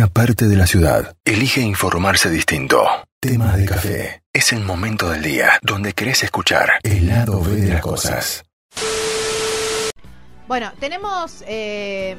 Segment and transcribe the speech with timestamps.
[0.00, 2.86] una parte de la ciudad elige informarse distinto.
[3.20, 4.22] Temas de café.
[4.32, 8.42] Es el momento del día donde querés escuchar el lado B de las cosas.
[10.48, 12.16] Bueno, tenemos eh,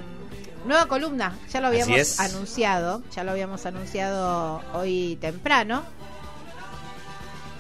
[0.68, 5.84] nueva columna, ya lo habíamos anunciado, ya lo habíamos anunciado hoy temprano.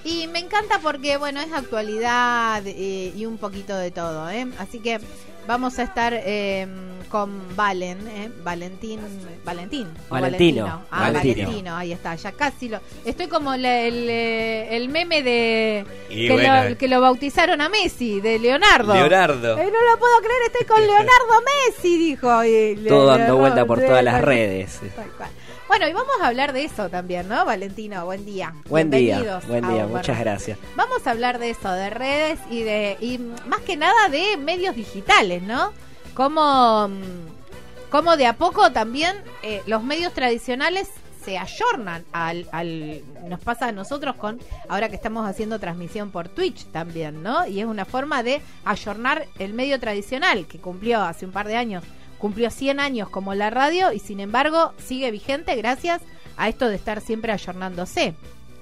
[0.04, 4.46] Y me encanta porque, bueno, es actualidad eh, y un poquito de todo, ¿eh?
[4.60, 5.00] Así que
[5.48, 6.68] vamos a estar eh,
[7.10, 8.30] con Valen, ¿eh?
[8.44, 9.00] Valentín,
[9.44, 9.88] Valentín.
[10.10, 11.44] o Valentino, Ah, Valentino.
[11.46, 12.80] Valentino, ahí está, ya casi lo...
[13.04, 15.86] Estoy como la- el, eh, el meme de...
[16.10, 18.94] Y que, bueno, lo, que lo bautizaron a Messi, de Leonardo.
[18.94, 19.58] Leonardo.
[19.58, 22.44] Eh, no lo puedo creer, estoy con Leonardo Messi, dijo.
[22.46, 24.80] y Todo dando vuelta por todas las redes.
[24.96, 25.30] tal cual.
[25.72, 28.04] Bueno, y vamos a hablar de eso también, ¿no, Valentino?
[28.04, 28.54] Buen día.
[28.68, 30.60] Buen día, Bienvenidos buen día, muchas gracias.
[30.76, 34.76] Vamos a hablar de eso, de redes y de y más que nada de medios
[34.76, 35.72] digitales, ¿no?
[36.14, 40.90] Como, mm, como de a poco también eh, los medios tradicionales
[41.24, 46.28] se ayornan al, al nos pasa a nosotros con ahora que estamos haciendo transmisión por
[46.28, 47.48] Twitch también, ¿no?
[47.48, 51.56] Y es una forma de ayornar el medio tradicional que cumplió hace un par de
[51.56, 51.86] años,
[52.22, 56.04] cumplió 100 años como la radio y sin embargo sigue vigente gracias
[56.38, 58.14] a esto de estar siempre ayornándose.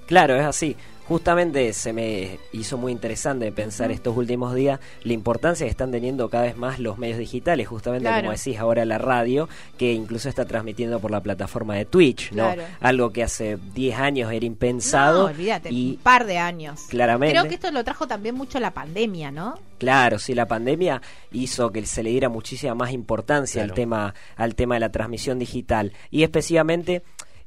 [0.08, 0.78] Claro, es así.
[1.10, 6.30] Justamente se me hizo muy interesante pensar estos últimos días la importancia que están teniendo
[6.30, 8.22] cada vez más los medios digitales, justamente Claro.
[8.28, 12.54] como decís ahora la radio, que incluso está transmitiendo por la plataforma de Twitch, ¿no?
[12.54, 12.62] Claro.
[12.80, 16.82] Algo que hace 10 años era No, impensado olvídate, y un par de años.
[16.90, 19.58] claramente Creo que esto lo trajo también mucho la pandemia, ¿no?
[19.80, 21.02] Claro, sí, la pandemia
[21.32, 25.40] hizo que se le diera muchísima más importancia al tema al tema de la transmisión
[25.40, 27.02] digital y específicamente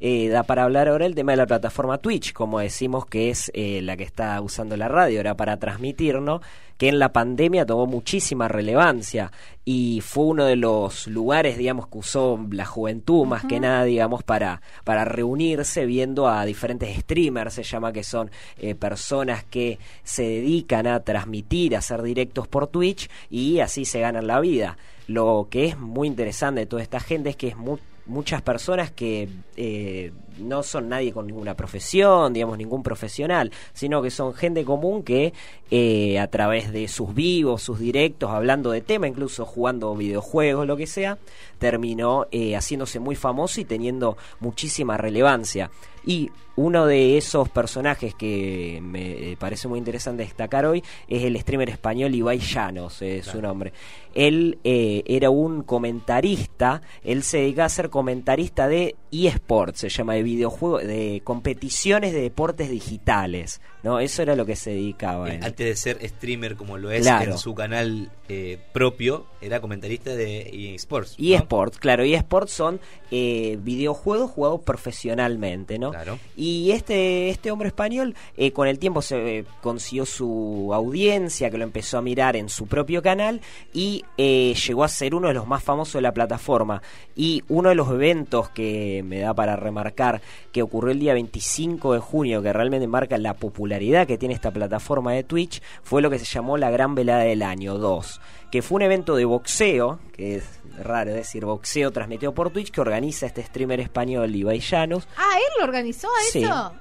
[0.04, 3.52] eh, da para hablar ahora el tema de la plataforma Twitch, como decimos que es
[3.54, 6.40] eh, la que está usando la radio ahora para transmitirnos,
[6.76, 9.30] que en la pandemia tomó muchísima relevancia
[9.64, 14.24] y fue uno de los lugares, digamos, que usó la juventud más que nada, digamos,
[14.24, 20.24] para, para reunirse viendo a diferentes streamers, se llama que son eh, personas que se
[20.24, 24.76] dedican a transmitir, a hacer directos por Twitch y así se ganan la vida.
[25.06, 28.90] Lo que es muy interesante de toda esta gente es que es mu- muchas personas
[28.90, 34.64] que eh, no son nadie con ninguna profesión, digamos, ningún profesional, sino que son gente
[34.64, 35.32] común que
[35.70, 40.76] eh, a través de sus vivos, sus directos, hablando de tema, incluso jugando videojuegos, lo
[40.76, 41.18] que sea,
[41.58, 45.70] terminó eh, haciéndose muy famoso y teniendo muchísima relevancia.
[46.04, 51.38] Y uno de esos personajes que me eh, parece muy interesante destacar hoy es el
[51.40, 53.72] streamer español Ibai Llanos, es su nombre.
[54.14, 60.16] Él eh, era un comentarista, él se dedica a ser comentarista de eSports, se llama
[60.34, 64.00] videojuegos, de competiciones de deportes digitales, ¿no?
[64.00, 65.30] Eso era lo que se dedicaba.
[65.32, 65.40] Eh.
[65.42, 67.32] Antes de ser streamer como lo es Claro.
[67.32, 71.18] en su canal eh, propio, era comentarista de eSports.
[71.18, 71.34] ¿no?
[71.34, 75.90] eSports, claro, eSports son eh, videojuegos jugados profesionalmente, ¿no?
[75.90, 76.18] Claro.
[76.36, 78.14] Y este, este hombre español
[78.52, 83.02] con el tiempo se consiguió su audiencia, que lo empezó a mirar en su propio
[83.02, 83.40] canal
[83.72, 86.82] y eh, llegó a ser uno de los más famosos de la plataforma.
[87.14, 90.11] Y uno de los eventos que me da para remarcar
[90.52, 94.50] que ocurrió el día 25 de junio, que realmente marca la popularidad que tiene esta
[94.50, 98.62] plataforma de Twitch, fue lo que se llamó la Gran Velada del Año 2, que
[98.62, 100.44] fue un evento de boxeo, que es
[100.78, 105.44] raro decir boxeo transmitido por Twitch, que organiza este streamer español Ibai Llanos, Ah, él
[105.58, 106.42] lo organizó a Sí.
[106.44, 106.72] eso.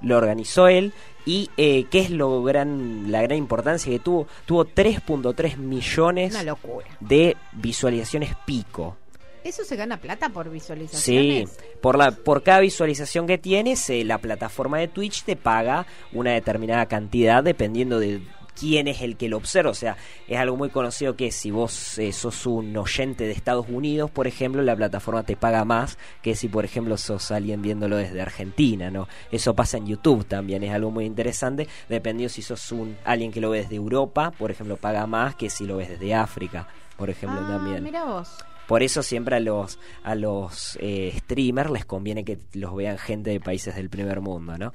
[0.00, 0.92] lo organizó él
[1.24, 6.42] y eh, qué es lo gran la gran importancia que tuvo tuvo 3.3 millones Una
[6.42, 6.86] locura.
[7.00, 8.98] de visualizaciones pico
[9.44, 11.56] ¿Eso se gana plata por sí visualizaciones?
[11.80, 16.32] por la por cada visualización que tienes eh, la plataforma de Twitch te paga una
[16.32, 18.22] determinada cantidad dependiendo de
[18.58, 19.70] quién es el que lo observa.
[19.70, 19.96] O sea,
[20.28, 24.26] es algo muy conocido que si vos eh, sos un oyente de Estados Unidos, por
[24.28, 28.90] ejemplo, la plataforma te paga más que si, por ejemplo, sos alguien viéndolo desde Argentina,
[28.92, 29.08] ¿no?
[29.32, 33.40] Eso pasa en YouTube también, es algo muy interesante, dependiendo si sos un alguien que
[33.40, 37.10] lo ve desde Europa, por ejemplo, paga más que si lo ves desde África, por
[37.10, 37.82] ejemplo, Ah, también.
[37.82, 38.28] mira vos.
[38.66, 43.30] Por eso siempre a los a los eh, streamers les conviene que los vean gente
[43.30, 44.72] de países del primer mundo, ¿no?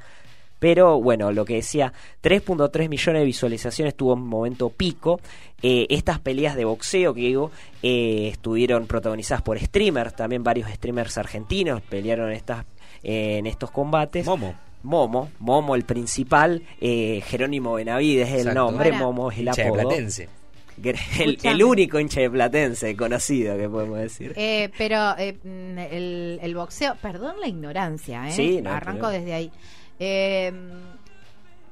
[0.60, 5.22] Pero bueno, lo que decía, 3.3 millones de visualizaciones tuvo un momento pico.
[5.62, 11.18] Eh, estas peleas de boxeo que digo eh, estuvieron protagonizadas por streamers, también varios streamers
[11.18, 12.66] argentinos pelearon estas,
[13.04, 14.26] eh, en estos combates.
[14.26, 14.54] Momo.
[14.82, 18.60] Momo, Momo el principal, eh, Jerónimo Benavides es el Exacto.
[18.60, 19.74] nombre, Momo es el apodo.
[19.74, 20.30] Platense.
[21.20, 24.34] El, el único hincha de Platense conocido que podemos decir.
[24.36, 28.32] Eh, pero eh, mm, el, el boxeo, perdón la ignorancia, ¿eh?
[28.32, 29.52] Sí, no Arranco desde ahí.
[30.00, 30.52] Eh,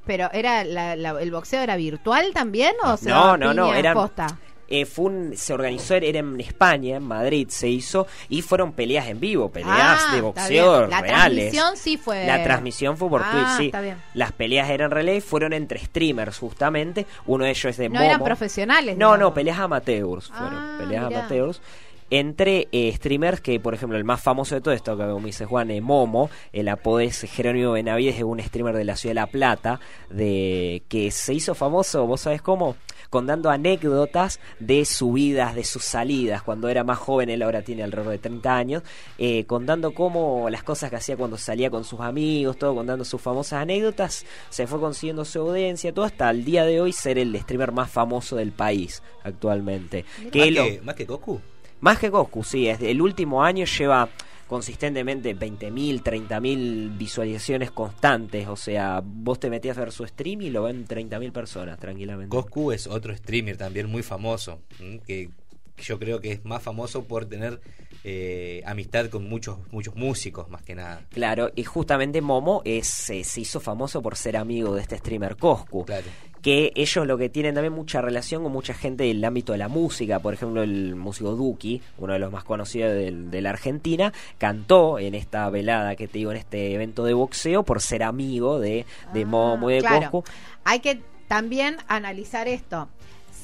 [0.05, 4.39] pero era la- la- el boxeo era virtual también o se No, no, no, posta?
[4.67, 9.07] Eh, fue un- se organizó, era en España, en Madrid se hizo, y fueron peleas
[9.07, 10.87] en vivo, peleas Ah, de boxeo.
[10.87, 11.51] La reales.
[11.51, 12.25] transmisión sí fue.
[12.25, 13.65] La transmisión fue por Ah, Twitch, sí.
[13.67, 13.97] está bien.
[14.13, 18.13] Las peleas eran relay, fueron entre streamers justamente, uno de ellos es de No eran
[18.19, 18.25] Momo.
[18.25, 18.97] profesionales.
[18.97, 21.19] No, no, peleas amateurs fueron, Ah, peleas mirá.
[21.19, 21.61] amateurs.
[22.09, 25.43] Entre eh, streamers que, por ejemplo, el más famoso de todo esto, que como dice
[25.45, 29.15] Juan, eh, Momo, el apodo es Jerónimo Benavides, es un streamer de la ciudad de
[29.15, 32.77] La Plata, de que se hizo famoso, vos sabés cómo,
[33.09, 38.11] contando anécdotas de subidas, de sus salidas, cuando era más joven, él ahora tiene alrededor
[38.13, 38.83] de 30 años,
[39.17, 43.21] eh, contando cómo las cosas que hacía cuando salía con sus amigos, todo contando sus
[43.21, 47.37] famosas anécdotas, se fue consiguiendo su audiencia, todo hasta el día de hoy ser el
[47.39, 50.05] streamer más famoso del país actualmente.
[50.31, 51.41] Que más, lo- que, más que Goku.
[51.81, 54.09] más que Goku, sí, es el último año lleva
[54.47, 60.49] consistentemente 20.000, 30.000 visualizaciones constantes, o sea, vos te metías a ver su stream y
[60.49, 62.35] lo ven 30.000 personas tranquilamente.
[62.35, 64.61] Goku es otro streamer también muy famoso,
[65.05, 65.29] que
[65.77, 67.59] yo creo que es más famoso por tener
[68.03, 71.01] eh, amistad con muchos muchos músicos más que nada.
[71.09, 75.35] Claro, y justamente Momo es, eh, se hizo famoso por ser amigo de este streamer
[75.35, 75.85] Coscu.
[75.85, 76.05] Claro.
[76.41, 79.67] Que ellos lo que tienen también mucha relación con mucha gente del ámbito de la
[79.67, 80.19] música.
[80.19, 84.99] Por ejemplo, el músico Duki, uno de los más conocidos del- de, la Argentina, cantó
[84.99, 88.85] en esta velada que te digo, en este evento de boxeo, por ser amigo de,
[89.13, 90.11] de Ah, Momo y de claro.
[90.11, 90.23] Coscu.
[90.63, 92.87] Hay que también analizar esto.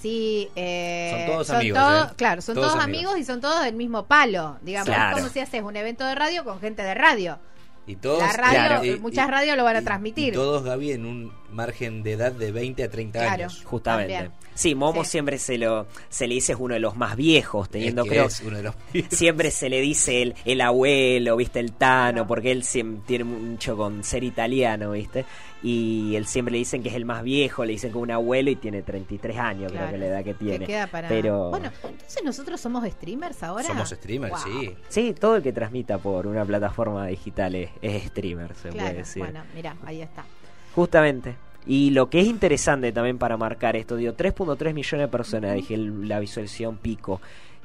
[0.02, 2.14] Si, eh, Son todos amigos, ¿eh?
[2.18, 3.06] Claro, son Todos todos, amigos.
[3.14, 3.20] amigos.
[3.20, 4.58] y son todos del mismo palo.
[4.62, 5.16] Digamos, Claro.
[5.18, 7.40] es como si haces un evento de radio con gente de radio.
[7.88, 8.86] Y todos, La radio, Claro.
[8.86, 10.30] y- muchas y- radios lo van a y- transmitir.
[10.30, 13.34] y todos, Gaby, en un margen de edad de 20 a 30 Claro.
[13.34, 13.62] años.
[13.64, 14.14] Justamente.
[14.14, 14.32] También.
[14.56, 15.12] Sí, Momo Sí.
[15.12, 18.16] siempre se lo se le dice es uno de los más viejos, teniendo Es que
[18.16, 18.76] creo es uno de los
[19.10, 21.60] siempre se le dice el, el abuelo, ¿viste?
[21.60, 25.26] El Tano, porque él siempre tiene mucho con ser italiano, ¿viste?
[25.64, 28.12] Y él siempre le dicen que es el más viejo, le dicen que es un
[28.12, 29.88] abuelo y tiene 33 años, Claro.
[29.88, 30.60] creo que la edad que tiene.
[30.60, 31.08] Que queda para...
[31.08, 33.64] Pero Bueno, entonces nosotros somos streamers ahora.
[33.66, 34.62] Somos streamers, Wow.
[34.62, 34.76] sí.
[34.90, 38.98] sí, todo el que transmita por una plataforma digital es, es streamer, se puede Claro,
[38.98, 39.24] decir.
[39.24, 40.26] bueno, mira, ahí está.
[40.76, 41.36] Justamente.
[41.66, 45.78] Y lo que es interesante también para marcar esto, digo, 3.3 millones de personas, dije
[45.78, 47.22] la visualización pico.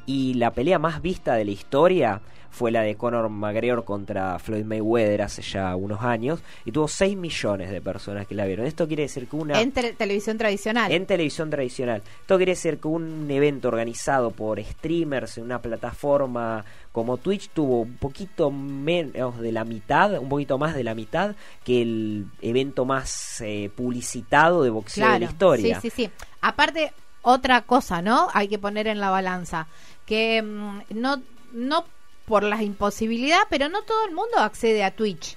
[0.09, 2.21] Y la pelea más vista de la historia
[2.51, 6.41] fue la de Conor McGregor contra Floyd Mayweather hace ya unos años.
[6.65, 8.65] Y tuvo 6 millones de personas que la vieron.
[8.65, 9.61] Esto quiere decir que una...
[9.61, 10.91] En tele- televisión tradicional.
[10.91, 12.03] En televisión tradicional.
[12.23, 17.83] Esto quiere decir que un evento organizado por streamers en una plataforma como Twitch tuvo
[17.83, 22.87] un poquito menos de la mitad, un poquito más de la mitad que el evento
[22.87, 25.81] más eh, publicitado de boxeo de la historia.
[25.83, 26.11] Sí, sí, sí.
[26.41, 28.29] Aparte, otra cosa, ¿no?
[28.33, 29.67] Hay que poner en la balanza.
[30.09, 31.23] Que mm, no,
[31.53, 31.85] no
[32.27, 35.37] por la imposibilidad, pero no todo el mundo accede a Twitch.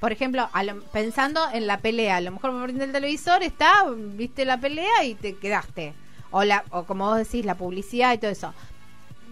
[0.00, 3.84] Por ejemplo, a lo- pensando en la pelea, a lo mejor por el televisor está,
[3.96, 5.94] viste la pelea y te quedaste.
[6.30, 8.52] O, la, o como vos decís, la publicidad y todo eso.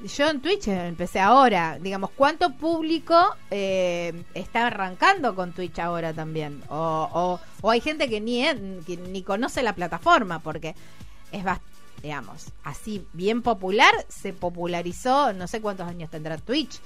[0.04, 3.14] Yo en Twitch empecé ahora, digamos, ¿cuánto público
[3.50, 6.62] eh, está arrancando con Twitch ahora también?
[6.68, 8.42] O, o, hay gente que ni,
[8.86, 10.74] que ni conoce la plataforma porque
[11.32, 11.73] es bastante,
[12.04, 16.78] digamos, así bien popular, se popularizó, no sé cuántos años tendrá Twitch,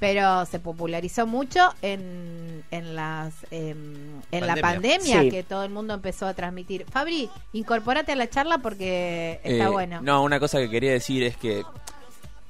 [0.00, 5.22] pero se popularizó mucho en, en las em, en la Pandemia.
[5.22, 5.30] Sí.
[5.30, 6.86] que todo el mundo empezó a transmitir.
[6.90, 10.00] Fabri, incorpórate a la charla porque está Eh, bueno.
[10.02, 11.62] No, una cosa que quería decir es que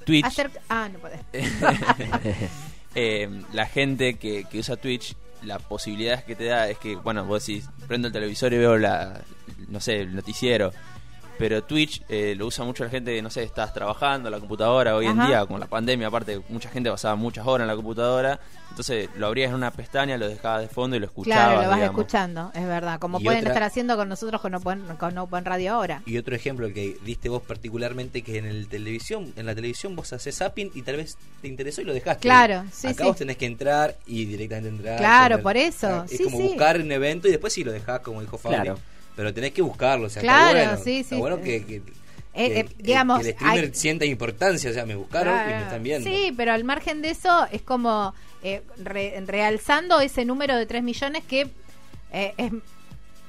[0.07, 0.25] Twitch,
[0.71, 1.21] ah, no podés.
[2.95, 7.27] eh, la gente que, que usa Twitch, la posibilidad que te da es que, bueno,
[7.27, 9.21] vos decís, prendo el televisor y veo la,
[9.69, 10.73] no sé, el noticiero.
[11.39, 14.39] Pero Twitch eh, lo usa mucho la gente que, no sé, estás trabajando en la
[14.39, 17.75] computadora hoy en día, con la pandemia, aparte, mucha gente pasaba muchas horas en la
[17.77, 18.39] computadora.
[18.71, 21.45] Entonces lo abrías en una pestaña, lo dejabas de fondo y lo escuchabas.
[21.47, 22.01] Claro, lo vas digamos.
[22.01, 22.99] escuchando, es verdad.
[22.99, 26.03] Como Y pueden otra- estar haciendo con nosotros con Open, con Open Radio ahora.
[26.07, 29.95] Y otro ejemplo el que diste vos particularmente que en el televisión, en la televisión
[29.95, 32.23] vos haces zapping y tal vez te interesó y lo dejaste.
[32.23, 33.09] Claro, sí, Acá sí.
[33.09, 34.99] vos tenés que entrar y directamente entrar.
[34.99, 36.43] Claro, poner- por eso, Es sí, como sí.
[36.49, 38.61] buscar un evento y después sí lo dejás como dijo Fabri.
[38.61, 38.79] Claro.
[39.17, 40.85] Pero tenés que buscarlo, o sea, Claro, está bueno.
[40.85, 41.21] sí, Está sí.
[41.21, 41.83] bueno que, que-
[42.37, 45.45] Eh, eh, digamos, que el streamer hay- sienta importancia, o sea, me buscaron y me
[45.45, 45.65] Claro.
[45.67, 46.11] están viendo.
[46.11, 50.83] Sí, pero al margen de eso es como eh, re- realzando ese número de 3
[50.83, 51.47] millones que
[52.13, 52.53] eh, es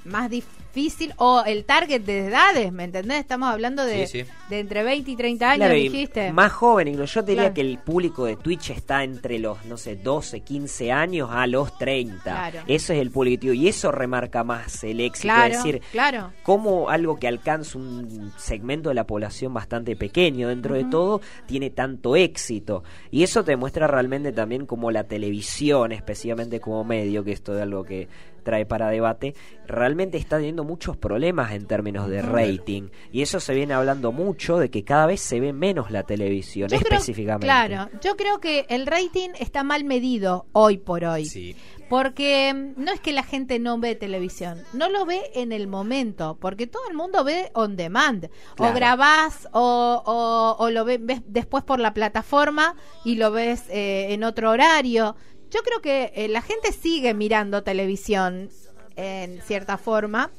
[0.06, 3.20] más difícil o el target de edades, ¿me entendés?
[3.20, 4.30] Estamos hablando de, Sí, sí.
[4.50, 6.32] de entre 20 y 30 años, Claro, y dijiste.
[6.34, 7.54] más joven, incluso yo te diría Claro.
[7.56, 11.78] que el público de Twitch está entre los, no sé, 12, 15 años a los
[11.78, 12.22] 30.
[12.24, 12.60] Claro.
[12.68, 15.34] Eso es el público, y eso remarca más el éxito.
[15.34, 16.32] claro, Es decir, claro.
[16.44, 21.70] cómo algo que alcanza un segmento de la población bastante pequeño dentro de todo tiene
[21.70, 22.84] tanto éxito.
[23.12, 27.62] Y eso te muestra realmente también como la televisión, especialmente como medio, que esto es
[27.62, 28.08] algo que
[28.46, 29.36] trae para debate,
[29.68, 32.84] realmente está teniendo muchos problemas en términos de rating.
[33.12, 36.70] Y eso se viene hablando mucho de que cada vez se ve menos la televisión,
[36.70, 37.46] Yo creo- específicamente.
[37.48, 41.25] claro, yo creo que el rating está mal medido hoy por hoy.
[41.25, 41.56] Sí.
[41.90, 45.68] Porque mm, no es que la gente no ve televisión, no lo ve en el
[45.68, 48.30] momento, porque todo el mundo ve on demand.
[48.58, 53.66] O grabás o, o- o lo ve- ves después por la plataforma y lo ves
[53.70, 55.16] eh, en otro horario.
[55.52, 58.50] Yo creo que eh, la gente sigue mirando televisión
[58.96, 60.32] en cierta forma,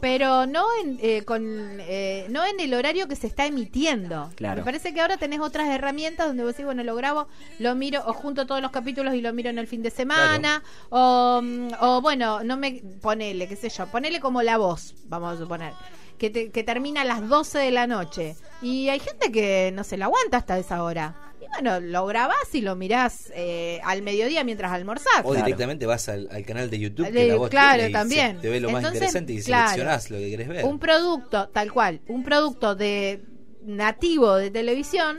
[0.00, 1.42] pero no en, eh, con,
[1.80, 4.30] eh, no en el horario que se está emitiendo.
[4.34, 4.56] Claro.
[4.60, 7.28] Me parece que ahora tenés otras herramientas donde vos decís, bueno, lo grabo,
[7.60, 10.62] lo miro, o junto todos los capítulos y lo miro en el fin de semana,
[10.90, 15.36] o, mm, o bueno, no me, ponele, qué sé yo, ponele como la voz, vamos
[15.36, 15.72] a suponer.
[16.18, 18.36] Que, te- que termina a las 12 de la noche.
[18.60, 21.31] Y hay gente que no se la aguanta hasta esa hora.
[21.52, 25.22] Bueno, lo grabás y lo mirás eh, al mediodía mientras almorzás.
[25.24, 27.92] O directamente vas al, al canal de YouTube De- que la voz claro, tiene y
[27.92, 28.36] también.
[28.36, 30.64] se- te ve lo más interesante y claro, seleccionás lo que querés ver.
[30.64, 33.22] Un producto, tal cual, un producto de
[33.64, 35.18] nativo de televisión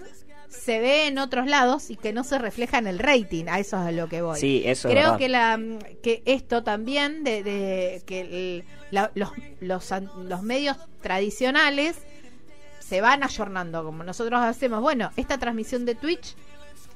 [0.49, 3.45] se ve en otros lados y que no se refleja en el rating.
[3.47, 4.39] A eso es a lo que voy.
[4.39, 5.17] Sí, eso es Creo verdad.
[5.17, 5.59] que la
[6.03, 11.95] que esto también de, de que el- la- los, los an- los medios tradicionales
[12.83, 14.81] se van ayornando como nosotros hacemos.
[14.81, 16.35] Bueno, esta transmisión de Twitch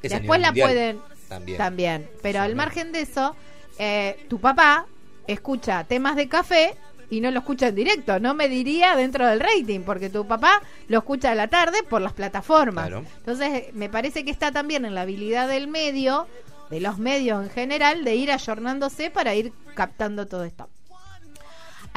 [0.01, 1.58] Es después la mundial pueden También.
[1.58, 2.10] también.
[2.22, 3.36] Pero al margen de eso,
[3.79, 4.86] eh, tu papá
[5.27, 6.75] escucha temas de café
[7.10, 8.20] y no lo escucha en directo.
[8.20, 12.01] No me diría dentro del rating, porque tu papá lo escucha a la tarde por
[12.01, 12.88] las plataformas.
[12.88, 13.06] Claro.
[13.20, 16.27] Entonces, eh, me parece que está también en la habilidad del medio,
[16.70, 20.70] de los medios en general, de ir ayornándose para ir captando todo esto.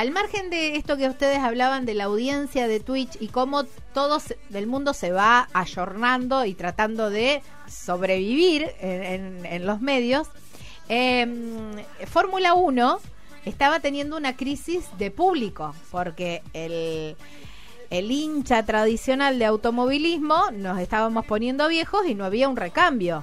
[0.01, 4.17] Al margen de esto que ustedes hablaban de la audiencia de Twitch y cómo todo
[4.49, 10.27] del mundo se va ayornando y tratando de sobrevivir en los medios,
[10.89, 12.99] eh, Fórmula 1
[13.45, 17.15] estaba teniendo una crisis de público porque el,
[17.91, 23.23] el hincha tradicional de automovilismo nos estábamos poniendo viejos y no había un recambio.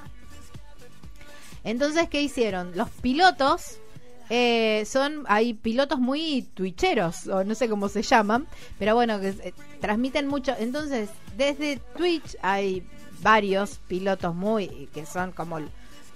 [1.64, 2.72] Entonces, ¿qué hicieron?
[2.76, 3.80] Los pilotos
[4.30, 9.30] eh, son, hay pilotos muy twitcheros, o no sé cómo se llaman, pero bueno, que
[9.30, 10.54] eh, transmiten mucho.
[10.58, 12.84] Entonces, desde Twitch hay
[13.22, 15.60] varios pilotos muy, que son como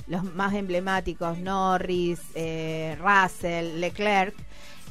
[0.07, 4.35] los más emblemáticos, Norris, eh, Russell, Leclerc,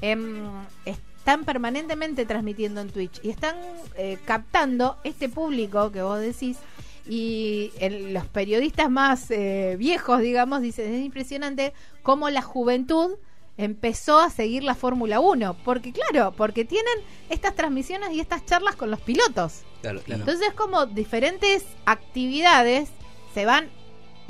[0.01, 0.47] em,
[0.85, 3.57] están permanentemente transmitiendo en Twitch y están
[3.97, 6.57] eh, captando este público que vos decís
[7.11, 13.17] y el- los periodistas más eh, viejos, digamos, dicen, es impresionante cómo la juventud
[13.59, 16.95] empezó a seguir la Fórmula 1, porque claro, porque tienen
[17.29, 19.65] estas transmisiones y estas charlas con los pilotos.
[19.83, 20.23] Claro, claro.
[20.23, 22.89] Entonces como diferentes actividades
[23.35, 23.69] se van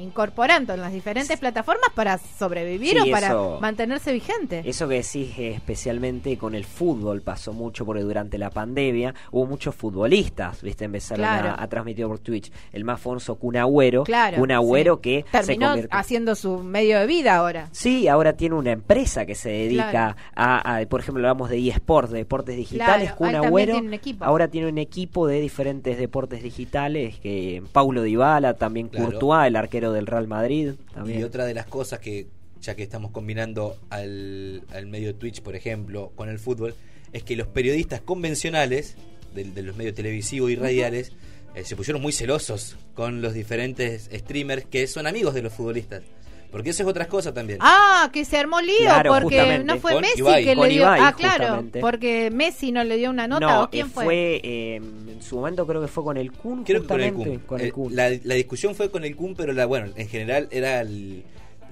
[0.01, 4.63] incorporando en las diferentes plataformas para sobrevivir Sí, o para eso- mantenerse vigente.
[4.65, 9.47] Eso que decís eh, especialmente con el fútbol pasó mucho porque durante la pandemia hubo
[9.47, 11.51] muchos futbolistas, viste, empezaron Claro.
[11.51, 12.51] a, a transmitir por Twitch.
[12.73, 15.01] El más famoso Kun Agüero, Claro, Kun Agüero sí.
[15.03, 17.69] que se terminó convirtió haciendo su medio de vida ahora.
[17.73, 20.17] Sí, ahora tiene una empresa que se dedica Claro.
[20.35, 23.13] a, a- por ejemplo, hablamos de eSports, de deportes digitales.
[23.13, 24.25] Claro, Kun ahí también Agüero tiene un equipo.
[24.25, 29.07] ahora tiene un equipo de diferentes deportes digitales, que Paulo Dybala, también Claro.
[29.11, 29.57] Courtois, el
[29.91, 30.73] arquero del Real Madrid.
[30.95, 31.21] También.
[31.21, 32.27] Y otra de las cosas que,
[32.61, 36.75] ya que estamos combinando al, al medio Twitch, por ejemplo, con el fútbol,
[37.13, 38.97] es que los periodistas convencionales
[39.35, 41.13] de, de los medios televisivos y radiales
[41.55, 46.03] eh, se pusieron muy celosos con los diferentes streamers que son amigos de los futbolistas.
[46.51, 47.59] Porque eso es otra cosa también.
[47.63, 49.65] Ah, que se armó lío Claro, porque justamente.
[49.65, 50.45] no fue Con Messi Ibai.
[50.45, 50.83] que Con le dio.
[50.83, 51.81] Ibai, ah, claro, justamente.
[51.81, 54.41] porque Messi no le dio una nota no, o quién eh, fue.
[54.43, 57.39] eh, en su momento creo que fue con el Kun, Creo que con el justamente,
[57.39, 57.47] Kun.
[57.47, 57.95] con el Eh, Kun.
[57.97, 61.23] la, la discusión fue con el Kun, pero la, bueno, en general era el-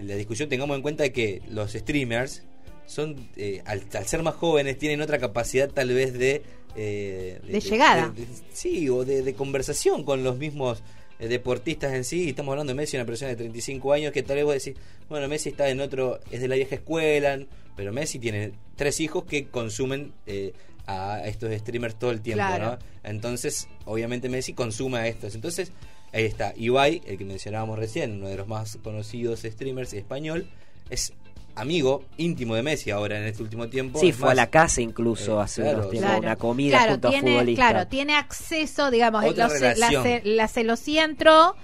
[0.01, 2.45] la discusión, tengamos en cuenta que los streamers
[2.87, 6.43] son, eh, al, al ser más jóvenes, tienen otra capacidad tal vez de...
[6.77, 8.13] eh, De llegada.
[8.15, 10.83] de- sí, o de, de conversación con los mismos eh,
[11.19, 12.29] deportistas en sí.
[12.31, 15.27] Estamos hablando de Messi, una persona de 35 años, que tal vez vos decís, bueno,
[15.29, 17.39] Messi está en otro, es de la vieja escuela,
[17.77, 20.13] pero Messi tiene tres hijos que consumen...
[20.27, 20.53] eh,
[20.91, 22.65] a estos streamers todo el tiempo, Claro.
[22.65, 22.79] ¿no?
[23.05, 25.35] Entonces, obviamente Messi consume a estos.
[25.35, 25.71] Entonces,
[26.15, 26.55] ahí está.
[26.57, 30.49] Ibai, el que mencionábamos recién, uno de los más conocidos streamers español,
[30.89, 31.13] es
[31.61, 33.99] amigo íntimo de Messi ahora en este último tiempo.
[33.99, 36.23] Sí, fue a la casa incluso eh, hace claro, unos tiempos, Claro.
[36.27, 37.71] una comida claro, junto a tiene, futbolistas.
[37.71, 40.03] Claro, tiene acceso, digamos, Otra los- la, relación.
[40.03, 41.55] ce- la celosía entró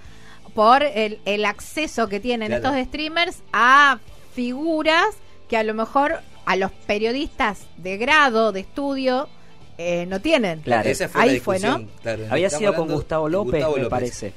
[0.53, 2.69] por el, el acceso que tienen Claro.
[2.75, 3.99] estos streamers a
[4.33, 5.05] figuras
[5.49, 9.27] que a lo mejor a los periodistas de grado, de estudio,
[9.77, 10.59] eh, no tienen.
[10.61, 10.87] Claro.
[10.89, 11.85] Esa fue Ahí la fue, ¿no?
[12.01, 12.23] claro.
[12.29, 14.33] Había sido con Gustavo López, Gustavo me parece.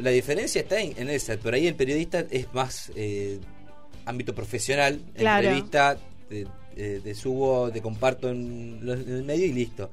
[0.00, 1.36] La diferencia está en, en esa.
[1.38, 3.38] Por ahí el periodista es más eh,
[4.06, 5.00] ámbito profesional.
[5.14, 5.46] Claro.
[5.48, 5.98] Entrevista,
[6.30, 6.46] eh,
[6.76, 9.90] eh, te subo, te comparto en, los- en el medio y listo.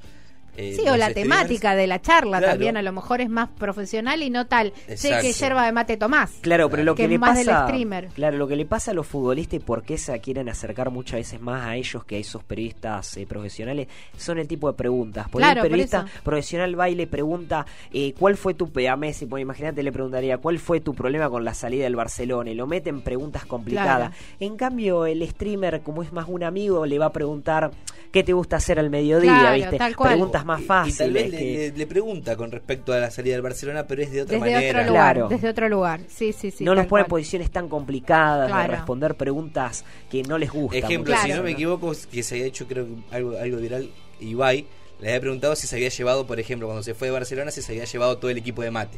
[0.58, 2.54] Eh, Sí, o la streamers- temática de la charla Claro.
[2.54, 4.74] también a lo mejor es más profesional y no tal.
[4.96, 6.32] Sé que yerba de mate tomás.
[6.42, 8.08] Claro, pero lo Que le más del pasa, streamer.
[8.10, 11.20] claro, lo que le pasa a los futbolistas y por qué se quieren acercar muchas
[11.20, 15.28] veces más a ellos que a esos periodistas eh, profesionales son el tipo de preguntas.
[15.30, 19.26] Porque Claro, el periodista profesional va y le pregunta eh, cuál fue tu a Messi,
[19.26, 22.68] pues imagínate le preguntaría cuál fue tu problema con la salida del Barcelona y lo
[22.68, 24.10] mete en preguntas complicadas.
[24.10, 24.14] Claro.
[24.40, 27.72] En cambio el streamer como es más un amigo le va a preguntar
[28.12, 29.78] qué te gusta hacer al mediodía, Claro, ¿viste?
[29.78, 30.12] tal cual.
[30.12, 30.98] Preguntas más Y- y fáciles.
[30.98, 34.02] tal vez le, que- le- le pregunta con respecto a la salida del Barcelona, pero
[34.02, 34.80] es de otra Desde manera.
[34.80, 35.14] otro lugar.
[35.16, 35.28] Claro.
[35.30, 36.02] Desde otro lugar.
[36.08, 36.64] Sí, sí, sí.
[36.64, 37.20] no nos tal pone en cual.
[37.22, 38.72] posiciones tan complicadas Claro.
[38.72, 40.78] de responder preguntas que no les gusta.
[40.78, 44.66] Ejemplo, si no me equivoco, que se había hecho creo que algo, algo viral, Ibai
[45.02, 47.62] le había preguntado si se había llevado, por ejemplo, cuando se fue de Barcelona, si
[47.62, 48.98] se había llevado todo el equipo de mate.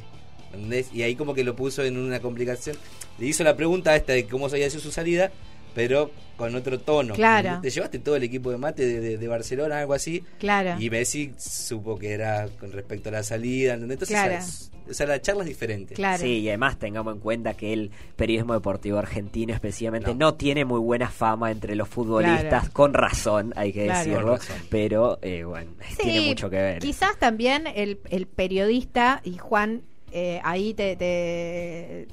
[0.54, 0.90] ¿Entendés?
[0.94, 2.78] Y ahí como que lo puso en una complicación.
[3.20, 5.32] Le hizo la pregunta esta de cómo se había sido su salida,
[5.76, 7.14] pero con otro tono.
[7.14, 7.60] Claro.
[7.62, 10.24] ¿Te llevaste todo el equipo de mate de, de- de Barcelona, algo así?
[10.40, 10.82] Claro.
[10.82, 13.74] Y Messi supo que era con respecto a la salida.
[13.76, 14.34] Entonces, Claro.
[14.36, 15.96] es- o sea, la charla es diferente.
[15.96, 16.22] Claro.
[16.22, 20.16] Sí, y además tengamos en cuenta que el periodismo deportivo argentino especialmente No.
[20.16, 22.70] no, tiene muy buena fama entre los futbolistas, Claro.
[22.74, 24.00] con razón, hay que Claro.
[24.10, 24.56] decirlo, Con razón.
[24.70, 26.80] pero eh, bueno, tiene mucho que ver.
[26.80, 32.08] Quizás también el, el periodista, y Juan, eh, ahí te, te-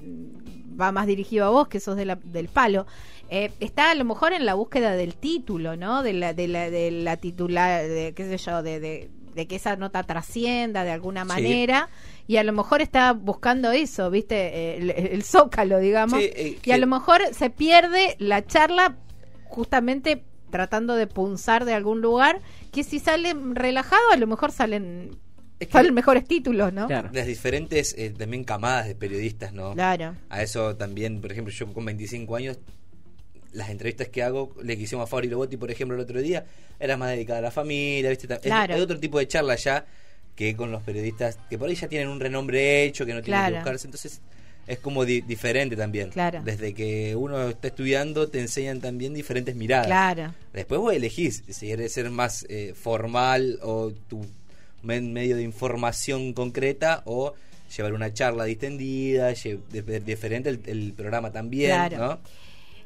[0.81, 2.87] va más dirigido a vos, que sos de la- del palo,
[3.35, 6.03] eh, está a lo mejor en la búsqueda del título, ¿no?
[6.03, 9.57] De la, de la, de la titular, de qué sé yo, de, de, de que
[9.57, 11.89] esa nota trascienda de alguna manera.
[12.29, 14.77] Y a lo mejor está buscando eso, ¿viste?
[14.77, 16.21] El, el zócalo, digamos.
[16.21, 18.97] Sí, eh, y a que- lo mejor se pierde la charla
[19.45, 22.39] justamente tratando de punzar de algún lugar,
[22.73, 25.17] que si salen relajado a lo mejor salen,
[25.59, 26.87] Es que- salen mejores títulos, ¿no?
[26.87, 27.09] Claro.
[27.13, 29.73] Las diferentes eh, también camadas de periodistas, ¿no?
[29.73, 30.15] Claro.
[30.29, 32.59] A eso también, por ejemplo, yo con 25 años,
[33.53, 36.45] las entrevistas que hago, le que hicimos a Fabri Lobotti, por ejemplo, el otro día,
[36.81, 38.33] era más dedicada a la familia, ¿viste?
[38.33, 38.75] Es- Claro.
[38.75, 39.85] Hay otro tipo de charla ya
[40.35, 43.41] que con los periodistas que por ahí ya tienen un renombre hecho, que no tienen
[43.41, 43.53] Claro.
[43.55, 44.21] que buscarse, entonces
[44.67, 46.09] es como di- diferente también.
[46.11, 46.41] Claro.
[46.43, 49.87] Desde que uno está estudiando, te enseñan también diferentes miradas.
[49.87, 50.35] Claro.
[50.55, 54.25] Después vos elegís si querés ser más eh, formal o tu
[54.83, 57.35] medio de información concreta o
[57.77, 59.33] llevar una charla distendida,
[60.05, 61.99] diferente el, el programa también, Claro.
[61.99, 62.21] ¿no?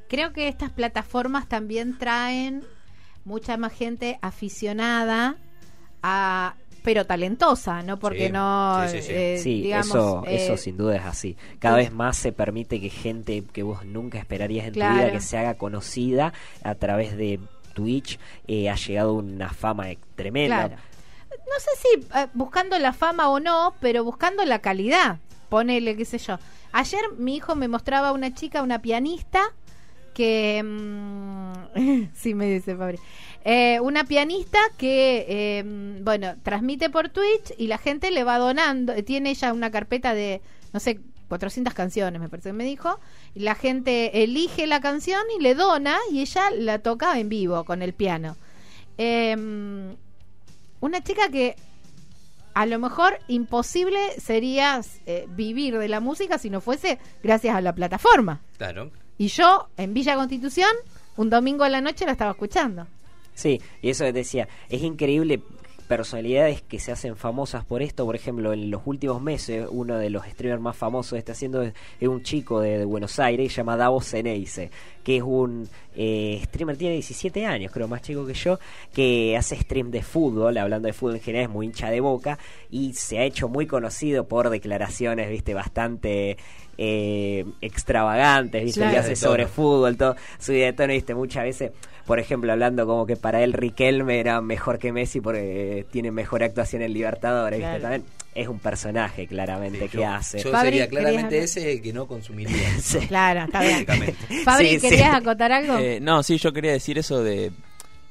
[0.09, 2.65] Creo que estas plataformas también traen
[3.25, 5.37] mucha más gente aficionada
[6.03, 7.99] a pero talentosa, ¿no?
[7.99, 9.13] Porque Sí, no, sí, sí, sí.
[9.13, 11.37] eh, Sí, digamos, eso, eh, eso sin duda es así.
[11.59, 14.95] Cada vez más se permite que gente que vos nunca esperarías en tu Claro.
[14.95, 17.41] vida que se haga conocida a través de
[17.75, 20.69] Twitch eh, ha llegado una fama eh, tremenda.
[20.69, 20.83] Claro.
[21.31, 25.19] No sé si eh, buscando la fama o no, pero buscando la calidad.
[25.49, 26.39] Ponele, qué sé yo.
[26.71, 29.43] Ayer mi hijo me mostraba una chica, una pianista,
[30.17, 30.63] que...
[30.65, 32.99] mm, sí, me dice Fabri.
[33.45, 38.95] Eh, una pianista que, mm, bueno, transmite por Twitch y la gente le va donando.
[39.05, 40.41] Tiene ella una carpeta de,
[40.73, 42.99] no sé, 400 canciones, me parece que me dijo.
[43.35, 47.65] Y la gente elige la canción y le dona y ella la toca en vivo
[47.65, 48.37] con el piano.
[48.97, 49.37] Eh,
[50.81, 51.57] una chica que
[52.55, 57.61] a lo mejor imposible sería eh, vivir de la música si no fuese gracias a
[57.61, 58.41] la plataforma.
[58.57, 58.91] Claro.
[59.19, 60.71] Y yo en Villa Constitución,
[61.17, 62.87] un domingo a la noche la estaba escuchando.
[63.35, 65.43] Sí, y eso decía, es increíble
[65.87, 70.11] personalidades que se hacen famosas por esto, por ejemplo, en los últimos meses uno de
[70.11, 74.07] los streamers más famosos está haciendo es, un chico de, Buenos Aires, se llama Davos
[74.09, 74.71] Ceneice,
[75.03, 78.59] que es un eh, streamer, tiene 17 años, creo, más chico que yo,
[78.93, 82.39] que hace stream de fútbol, hablando de fútbol en general, es muy hincha de boca
[82.71, 86.37] y se ha hecho muy conocido por declaraciones, viste, bastante
[86.79, 88.93] eh, extravagantes, viste, Claro.
[88.95, 91.73] que hace sobre fútbol, todo, su de tono, viste, muchas veces,
[92.07, 96.43] por ejemplo, hablando como que para él Riquelme era mejor que Messi porque tiene mejor
[96.43, 97.83] actuación en Libertadores, viste, Claro.
[97.83, 100.39] también es un personaje claramente Sí, que yo, hace.
[100.39, 102.57] Yo Fabri, sería ¿querías claramente ese el que no consumiría.
[102.81, 102.99] Sí.
[103.09, 103.87] Claro, está bien.
[103.87, 104.43] Básicamente.
[104.45, 104.89] Fabri, Sí, sí.
[104.91, 105.79] ¿querías acotar algo?
[105.79, 107.51] Eh, no, sí, yo quería decir eso de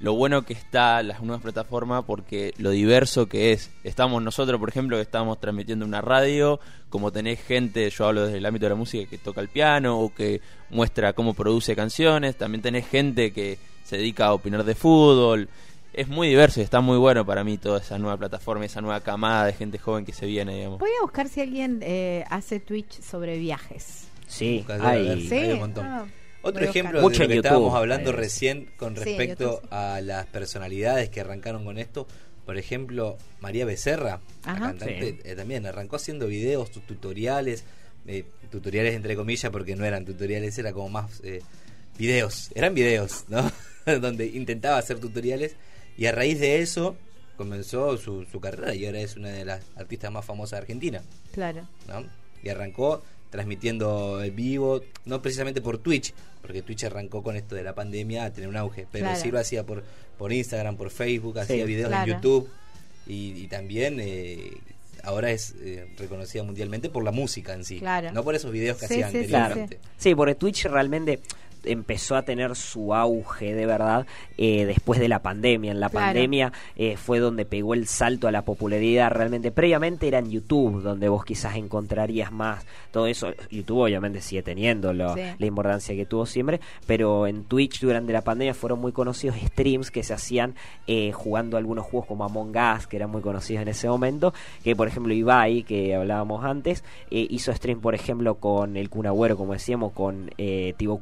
[0.06, 3.72] lo bueno que está las nuevas plataformas porque lo diverso que es.
[3.84, 6.60] Estamos nosotros, por ejemplo, que estamos transmitiendo una radio,
[6.92, 10.00] como tenés gente, yo hablo desde el ámbito de la música, que toca el piano
[10.00, 14.76] o que muestra cómo produce canciones, también tenés gente que se dedica a opinar de
[14.76, 15.50] fútbol.
[15.92, 19.00] Es muy diverso y está muy bueno para mí toda esa nueva plataforma, esa nueva
[19.00, 20.78] camada de gente joven que se viene, digamos.
[20.78, 24.08] Voy a buscar si alguien eh, hace Twitch sobre viajes.
[24.28, 25.36] Sí, hay, ¿Sí?
[25.36, 25.86] hay un montón.
[25.88, 26.06] Ah,
[26.46, 30.26] Otro ejemplo Mucho de lo que YouTube, estábamos hablando recién con Sí, respecto a las
[30.28, 32.08] personalidades que arrancaron con esto.
[32.46, 37.64] Por ejemplo, María Becerra, la cantante, eh, también arrancó haciendo videos, tutoriales,
[38.06, 41.42] eh, tutoriales entre comillas porque no eran tutoriales, era como más eh,
[41.98, 43.52] videos, eran videos, ¿no?
[44.00, 45.56] Donde intentaba hacer tutoriales
[45.98, 46.96] y a raíz de eso
[47.38, 51.02] comenzó su, su carrera y ahora es una de las artistas más famosas de Argentina,
[51.34, 51.68] Claro.
[51.88, 52.06] ¿no?
[52.44, 53.04] Y arrancó
[53.36, 58.24] transmitiendo en vivo, no precisamente por Twitch, porque Twitch arrancó con esto de la pandemia
[58.26, 59.20] a tener un auge, pero Claro.
[59.22, 59.84] sí lo hacía por,
[60.18, 62.10] por Instagram, por Facebook, hacía videos claro.
[62.12, 62.50] en YouTube
[63.08, 64.52] y, y también eh,
[65.04, 68.12] ahora es eh, reconocida mundialmente por la música en sí, Claro.
[68.14, 69.80] no por esos videos que Sí, hacía sí, sí, anteriormente.
[69.98, 71.20] Sí, porque Twitch realmente
[71.66, 74.06] empezó a tener su auge de verdad
[74.38, 75.72] eh, después de la pandemia.
[75.72, 76.08] En la Claro.
[76.08, 79.52] pandemia eh, fue donde pegó el salto a la popularidad realmente.
[79.52, 83.28] Previamente era en YouTube, donde vos quizás encontrarías más todo eso.
[83.50, 85.22] YouTube obviamente sigue teniendo lo- Sí.
[85.38, 89.92] la importancia que tuvo siempre, pero en Twitch durante la pandemia fueron muy conocidos streams
[89.92, 90.56] que se hacían
[90.88, 94.76] eh, jugando algunos juegos como Among Us, que eran muy conocidos en ese momento, que
[94.76, 99.36] por ejemplo Ibai, que hablábamos antes, eh, hizo stream por ejemplo con el Kun Agüero,
[99.38, 101.02] como decíamos, con eh, Thibaut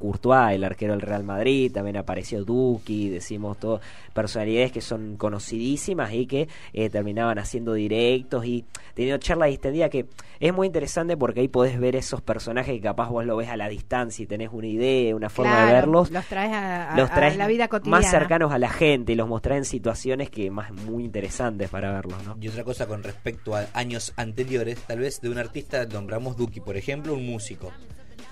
[0.56, 3.82] El arquero del Real Madrid, también apareció Duki, decimos todo,
[4.14, 10.06] personalidades que son conocidísimas y que eh, terminaban haciendo directos y teniendo charlas distendidas que
[10.40, 13.58] es muy interesante porque ahí podés ver esos personajes que capaz vos lo ves a
[13.58, 16.98] la distancia y tenés una idea, una forma Claro, de verlos Los traes a, a-
[16.98, 17.98] los a traes la vida cotidiana.
[18.02, 21.92] más cercanos a la gente y los mostrás en situaciones que más muy interesantes para
[21.94, 22.38] verlos, ¿no?
[22.42, 26.60] Y otra cosa con respecto a años anteriores, tal vez de un artista nombramos Duki,
[26.60, 27.72] por ejemplo, un músico.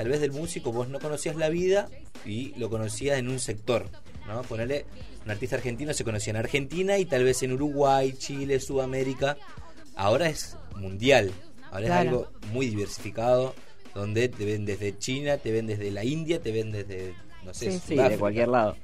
[0.01, 1.87] Tal vez del músico vos no conocías la vida
[2.25, 3.85] y lo conocías en un sector,
[4.25, 4.41] ¿no?
[4.41, 4.87] Ponerle
[5.23, 9.37] un artista argentino se conocía en Argentina y tal vez en Uruguay, Chile, Sudamérica.
[9.95, 11.31] Ahora es mundial,
[11.69, 12.01] ahora Claro.
[12.01, 13.53] es algo muy diversificado,
[13.93, 17.13] donde te ven desde China, te ven desde la India, te ven desde,
[17.45, 18.75] no sé, Sí, Sí, de cualquier lado.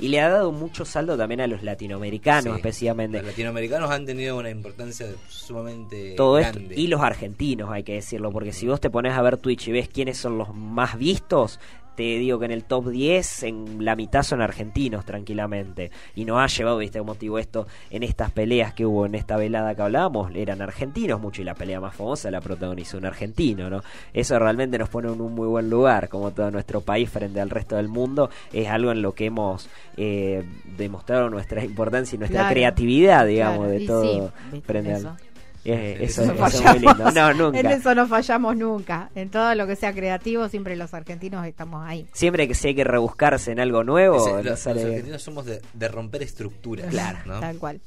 [0.00, 2.58] Y le ha dado mucho saldo también a los latinoamericanos, Sí.
[2.58, 3.18] especialmente.
[3.18, 6.74] Los latinoamericanos han tenido una importancia sumamente todo esto grande.
[6.76, 9.72] y los argentinos hay que decirlo porque si vos te pones a ver Twitch y
[9.72, 11.60] ves quiénes son los más vistos
[12.00, 16.38] te digo que en el top 10 en la mitad son argentinos tranquilamente y nos
[16.38, 19.82] ha llevado viste como motivo esto en estas peleas que hubo en esta velada que
[19.82, 23.82] hablábamos eran argentinos mucho y la pelea más famosa la protagonizó un argentino no
[24.14, 27.50] eso realmente nos pone en un muy buen lugar como todo nuestro país frente al
[27.50, 30.42] resto del mundo es algo en lo que hemos eh,
[30.78, 32.54] demostrado nuestra importancia y nuestra Claro.
[32.54, 35.16] creatividad digamos Claro, de todo sí, frente al-.
[35.64, 37.10] Eh, Sí, eso, no muy lindo.
[37.12, 37.60] No, nunca.
[37.60, 39.10] En eso no fallamos nunca.
[39.14, 42.06] En todo lo que sea creativo, siempre los argentinos estamos ahí.
[42.12, 45.44] Siempre que se hay que rebuscarse en algo nuevo, Ese- no los, sale argentinos somos
[45.46, 46.86] de, de romper estructuras.
[46.88, 47.18] Claro.
[47.26, 47.40] ¿no?
[47.40, 47.80] Tal cual.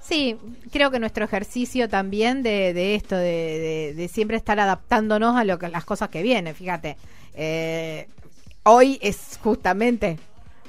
[0.00, 0.36] Sí,
[0.72, 5.44] creo que nuestro ejercicio también de, de esto, de, de- de siempre estar adaptándonos a
[5.44, 6.54] lo que, las cosas que vienen.
[6.54, 6.96] Fíjate,
[7.34, 8.08] eh,
[8.64, 10.18] hoy es justamente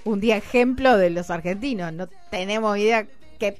[0.03, 1.91] un día ejemplo de los argentinos.
[1.93, 3.07] No tenemos idea
[3.39, 3.57] qué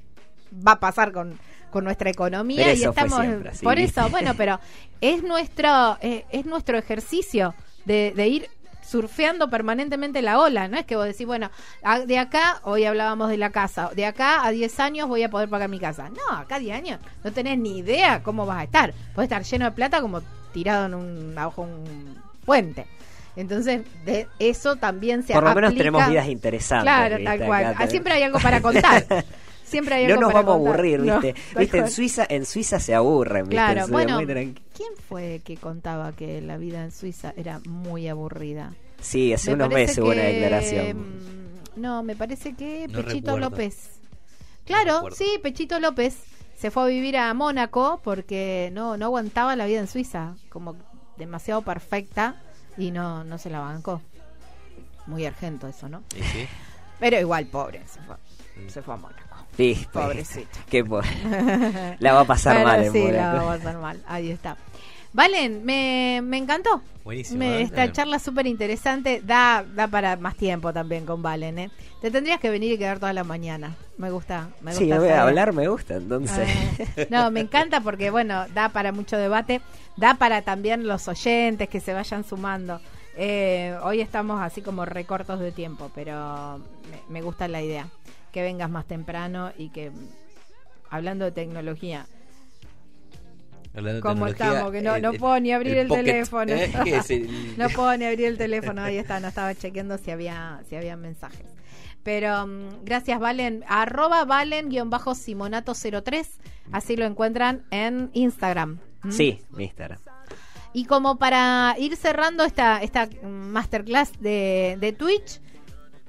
[0.68, 1.40] va a pasar con,
[1.72, 4.10] con nuestra economía Pero y estamos siempre por eso.
[4.10, 4.60] Bueno, pero
[5.02, 7.56] es nuestro eh, es nuestro ejercicio
[7.86, 8.50] de, de ir
[8.92, 11.50] surfeando permanentemente la ola, no es que vos decís, bueno,
[12.08, 15.48] de acá, hoy hablábamos de la casa, de acá a 10 años voy a poder
[15.48, 16.10] pagar mi casa.
[16.10, 18.94] No, acá a 10 años no tenés ni idea cómo vas a estar.
[19.16, 22.86] Puedes estar lleno de plata como tirado en un, abajo un puente.
[23.38, 26.84] Entonces, de eso también se Por lo menos tenemos vidas interesantes.
[26.84, 27.66] Claro, tal cual.
[27.68, 29.06] Acá Ah, siempre hay algo para contar.
[29.72, 31.36] Siempre hay No nos para vamos a aburrir, ¿viste?
[31.58, 31.78] ¿Viste?
[31.80, 31.90] En.
[31.90, 33.56] Suiza, en Suiza se aburren, ¿viste?
[33.56, 34.26] Claro, Suiza bueno, muy
[34.76, 38.74] ¿quién fue que contaba que la vida en Suiza era muy aburrida?
[39.00, 40.98] Sí, hace Me unos meses hubo una que, declaración.
[41.00, 43.50] mm, No, me parece que No Pechito recuerdo.
[43.50, 43.90] López.
[44.66, 46.18] Claro, sí, Pechito López
[46.58, 50.76] se fue a vivir a Mónaco porque no, no aguantaba la vida en Suiza, como
[51.18, 52.42] demasiado perfecta
[52.78, 54.02] y no, no se la bancó.
[55.08, 56.04] Muy argento eso, ¿no?
[56.16, 56.48] Y sí.
[57.00, 58.16] Pero igual, pobre, se fue,
[58.70, 59.31] se fue a Mónaco.
[59.58, 60.58] Sí, Pobrecito.
[60.70, 61.02] Qué po-
[62.00, 64.02] La va a pasar Pero mal en sí, la va a pasar mal.
[64.08, 64.58] Ahí está.
[65.14, 66.82] Valen, me, me encantó.
[67.04, 67.40] Buenísimo.
[67.40, 67.62] Me- ¿eh?
[67.64, 71.60] esta Eh, charla súper interesante da, da para más tiempo también con Valen.
[71.60, 71.72] ¿eh?
[72.02, 73.76] Te tendrías que venir y quedar toda la mañana.
[73.98, 74.48] Me gusta.
[74.62, 75.24] Me Sí, gusta voy esa a idea.
[75.24, 76.48] hablar, me gusta, entonces.
[76.98, 79.60] Ah, No, me encanta porque, bueno, da para mucho debate,
[79.98, 82.80] da para también los oyentes que se vayan sumando.
[83.18, 86.60] Eh, hoy estamos así como recortos de tiempo, pero
[86.90, 87.88] me, me gusta la idea.
[88.32, 89.92] Que vengas más temprano y que,
[90.90, 92.06] hablando de tecnología,
[93.74, 94.72] hablando de ¿Cómo tecnología, estamos?
[94.72, 96.52] Que no- el- no puedo ni abrir el Pocket, teléfono.
[96.54, 96.72] ¿eh?
[96.84, 100.12] ¿Qué es el- No puedo ni abrir el teléfono, ahí está, no estaba chequeando si
[100.12, 101.46] había, si había mensajes.
[102.04, 103.64] Pero mm, gracias, Valen.
[103.68, 106.28] Arroba Valen-Simonato03.
[106.72, 108.80] Así lo encuentran en Instagram.
[109.04, 109.12] ¿Mm?
[109.12, 110.00] Sí, mi Instagram.
[110.74, 115.42] Y como para ir cerrando esta, esta mm, masterclass de, de Twitch,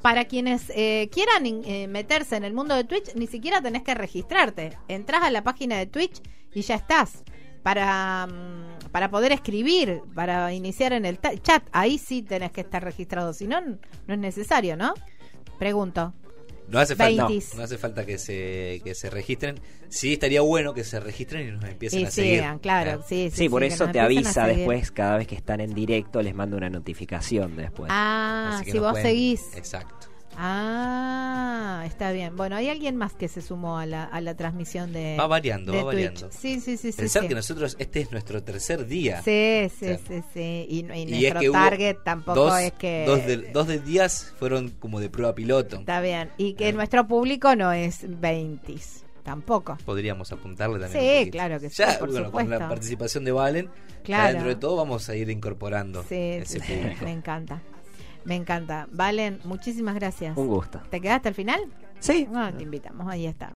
[0.03, 3.95] para quienes eh, quieran eh, meterse en el mundo de Twitch, ni siquiera tenés que
[3.95, 4.77] registrarte.
[4.89, 6.21] Entrás a la página de Twitch
[6.53, 7.23] y ya estás.
[7.63, 12.83] Para, mm, para poder escribir, para iniciar en el chat, ahí sí tenés que estar
[12.83, 13.79] registrado, si no, no
[14.15, 14.95] es necesario, ¿no?
[15.61, 16.13] Pregunto.
[16.73, 19.61] No hace falta, no hace falta que se que se registren.
[19.91, 22.35] Sí estaría bueno que se registren y nos empiecen Y a seguir.
[22.37, 23.05] sigan, claro, ¿Eh?
[23.07, 23.37] sí, sí.
[23.37, 26.71] Sí, por eso te avisa después, cada vez que están en directo, les manda una
[26.71, 27.91] notificación después.
[27.95, 29.43] Ah, si vos pueden- seguís.
[29.55, 30.09] Exacto.
[30.37, 32.37] Ah, está bien.
[32.37, 35.17] Bueno, hay alguien más que se sumó a la, a la transmisión de.
[35.19, 36.05] Va variando, de va Twitch.
[36.13, 36.31] variando.
[36.37, 36.93] Sí, sí, sí.
[36.93, 37.29] Pensar sí.
[37.29, 39.23] que nosotros, este es nuestro tercer día.
[39.23, 40.67] Sí, sí, O sea, sí, sí.
[40.69, 43.05] Y, y Y es nuestro que target tampoco dos, es que.
[43.07, 45.77] Dos de, dos de días fueron como de prueba piloto.
[45.81, 46.31] Está bien.
[46.37, 46.73] Y que Eh.
[46.73, 48.75] nuestro público no es 20.
[49.23, 49.79] Tampoco.
[49.85, 51.25] Podríamos apuntarle también.
[51.27, 52.69] Sí, claro que sí, Ya, por bueno, con la supuesto.
[52.69, 53.71] participación de Valen,
[54.03, 54.33] Claro.
[54.33, 56.73] dentro de todo vamos a ir incorporando Sí, ese sí, sí.
[56.75, 57.05] público.
[57.05, 57.63] Me encanta.
[58.25, 58.89] Me encanta.
[58.93, 60.37] Valen, muchísimas gracias.
[60.37, 60.81] Un gusto.
[60.91, 61.61] ¿Te quedaste al final?
[61.99, 62.29] Sí.
[62.31, 63.51] No, te invitamos, ahí está.